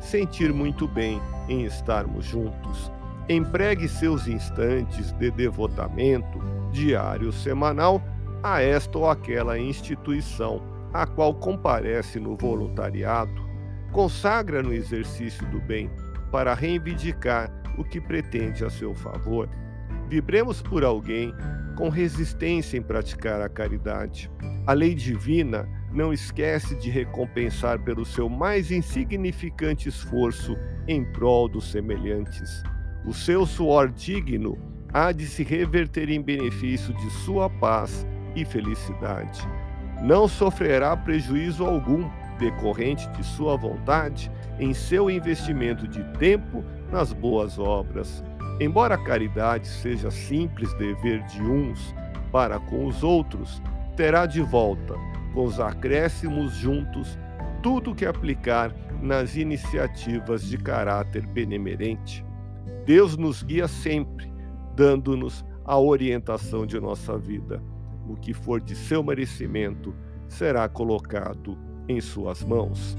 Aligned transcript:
sentir 0.00 0.52
muito 0.52 0.88
bem 0.88 1.20
em 1.48 1.64
estarmos 1.64 2.24
juntos. 2.24 2.90
Empregue 3.28 3.88
seus 3.88 4.26
instantes 4.26 5.12
de 5.12 5.30
devotamento 5.30 6.40
diário 6.72 7.32
semanal 7.32 8.02
a 8.42 8.60
esta 8.62 8.98
ou 8.98 9.08
aquela 9.08 9.58
instituição 9.58 10.62
a 10.92 11.06
qual 11.06 11.34
comparece 11.34 12.18
no 12.18 12.36
voluntariado, 12.36 13.48
consagra 13.92 14.62
no 14.62 14.72
exercício 14.72 15.46
do 15.48 15.60
bem 15.60 15.90
para 16.32 16.54
reivindicar 16.54 17.50
o 17.78 17.84
que 17.84 18.00
pretende 18.00 18.64
a 18.64 18.70
seu 18.70 18.94
favor. 18.94 19.48
Vibremos 20.08 20.60
por 20.60 20.84
alguém 20.84 21.32
com 21.76 21.88
resistência 21.88 22.76
em 22.76 22.82
praticar 22.82 23.40
a 23.40 23.48
caridade. 23.48 24.30
A 24.66 24.72
lei 24.72 24.94
divina 24.94 25.68
não 25.92 26.12
esquece 26.12 26.74
de 26.76 26.88
recompensar 26.90 27.80
pelo 27.80 28.04
seu 28.04 28.28
mais 28.28 28.70
insignificante 28.70 29.88
esforço 29.88 30.56
em 30.86 31.04
prol 31.04 31.48
dos 31.48 31.70
semelhantes. 31.70 32.62
O 33.04 33.12
seu 33.12 33.46
suor 33.46 33.88
digno 33.88 34.58
há 34.92 35.12
de 35.12 35.26
se 35.26 35.42
reverter 35.42 36.08
em 36.10 36.20
benefício 36.20 36.94
de 36.94 37.10
sua 37.10 37.48
paz 37.48 38.06
e 38.34 38.44
felicidade. 38.44 39.40
Não 40.02 40.28
sofrerá 40.28 40.96
prejuízo 40.96 41.64
algum 41.64 42.08
decorrente 42.38 43.08
de 43.10 43.24
sua 43.24 43.56
vontade 43.56 44.30
em 44.58 44.72
seu 44.72 45.10
investimento 45.10 45.86
de 45.86 46.02
tempo 46.18 46.64
nas 46.90 47.12
boas 47.12 47.58
obras. 47.58 48.24
Embora 48.58 48.94
a 48.94 49.04
caridade 49.04 49.66
seja 49.66 50.10
simples 50.10 50.72
dever 50.74 51.22
de 51.24 51.42
uns 51.42 51.94
para 52.32 52.58
com 52.58 52.86
os 52.86 53.02
outros, 53.02 53.62
terá 53.96 54.24
de 54.24 54.40
volta, 54.40 54.94
com 55.32 55.44
os 55.44 55.60
acréscimos 55.60 56.54
juntos, 56.54 57.18
tudo 57.62 57.94
que 57.94 58.06
aplicar 58.06 58.74
nas 59.02 59.36
iniciativas 59.36 60.42
de 60.42 60.58
caráter 60.58 61.26
benemerente. 61.26 62.24
Deus 62.84 63.16
nos 63.16 63.42
guia 63.42 63.68
sempre, 63.68 64.32
dando-nos 64.74 65.44
a 65.64 65.78
orientação 65.78 66.66
de 66.66 66.80
nossa 66.80 67.16
vida. 67.18 67.62
O 68.08 68.16
que 68.16 68.34
for 68.34 68.60
de 68.60 68.74
seu 68.74 69.02
merecimento 69.02 69.94
será 70.28 70.68
colocado 70.68 71.56
em 71.88 72.00
suas 72.00 72.42
mãos. 72.42 72.96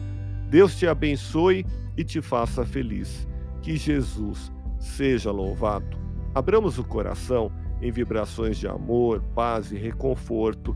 Deus 0.49 0.75
te 0.77 0.87
abençoe 0.87 1.65
e 1.97 2.03
te 2.03 2.21
faça 2.21 2.65
feliz. 2.65 3.27
Que 3.61 3.77
Jesus 3.77 4.51
seja 4.79 5.31
louvado. 5.31 5.97
Abramos 6.33 6.79
o 6.79 6.83
coração 6.83 7.51
em 7.81 7.91
vibrações 7.91 8.57
de 8.57 8.67
amor, 8.67 9.21
paz 9.35 9.71
e 9.71 9.77
reconforto 9.77 10.75